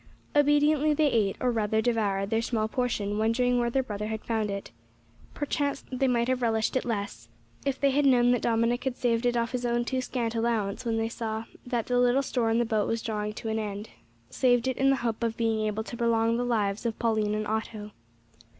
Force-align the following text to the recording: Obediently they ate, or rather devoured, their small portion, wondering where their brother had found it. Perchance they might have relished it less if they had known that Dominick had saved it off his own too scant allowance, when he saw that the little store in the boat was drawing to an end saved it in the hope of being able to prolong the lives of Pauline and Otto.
Obediently 0.35 0.95
they 0.95 1.11
ate, 1.11 1.35
or 1.39 1.51
rather 1.51 1.79
devoured, 1.79 2.31
their 2.31 2.41
small 2.41 2.67
portion, 2.67 3.19
wondering 3.19 3.59
where 3.59 3.69
their 3.69 3.83
brother 3.83 4.07
had 4.07 4.25
found 4.25 4.49
it. 4.49 4.71
Perchance 5.35 5.83
they 5.91 6.07
might 6.07 6.27
have 6.27 6.41
relished 6.41 6.75
it 6.75 6.85
less 6.85 7.29
if 7.67 7.79
they 7.79 7.91
had 7.91 8.07
known 8.07 8.31
that 8.31 8.41
Dominick 8.41 8.83
had 8.85 8.97
saved 8.97 9.27
it 9.27 9.37
off 9.37 9.51
his 9.51 9.63
own 9.63 9.85
too 9.85 10.01
scant 10.01 10.33
allowance, 10.33 10.85
when 10.85 10.99
he 10.99 11.07
saw 11.07 11.45
that 11.67 11.85
the 11.85 11.99
little 11.99 12.23
store 12.23 12.49
in 12.49 12.57
the 12.57 12.65
boat 12.65 12.87
was 12.87 13.03
drawing 13.03 13.33
to 13.33 13.49
an 13.49 13.59
end 13.59 13.91
saved 14.31 14.67
it 14.67 14.77
in 14.77 14.89
the 14.89 14.95
hope 15.05 15.21
of 15.23 15.37
being 15.37 15.67
able 15.67 15.83
to 15.83 15.95
prolong 15.95 16.35
the 16.35 16.43
lives 16.43 16.83
of 16.83 16.97
Pauline 16.97 17.35
and 17.35 17.45
Otto. 17.45 17.91